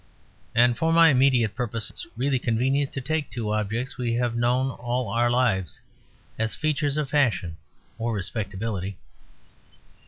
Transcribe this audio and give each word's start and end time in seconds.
And 0.55 0.75
for 0.79 0.91
my 0.91 1.09
immediate 1.09 1.53
purpose 1.53 1.91
it 1.91 1.93
is 1.93 2.07
really 2.17 2.39
convenient 2.39 2.91
to 2.93 3.01
take 3.01 3.29
two 3.29 3.53
objects 3.53 3.99
we 3.99 4.13
have 4.15 4.35
known 4.35 4.71
all 4.71 5.09
our 5.09 5.29
lives, 5.29 5.79
as 6.39 6.55
features 6.55 6.97
of 6.97 7.11
fashion 7.11 7.55
or 7.99 8.11
respectability. 8.11 8.97